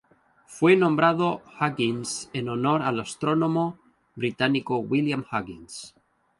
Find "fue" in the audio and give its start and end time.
0.47-0.75